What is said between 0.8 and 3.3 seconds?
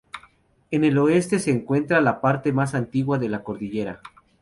el oeste se encuentra la parte más antigua de